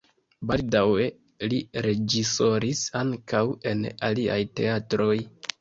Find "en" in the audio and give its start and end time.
3.73-3.87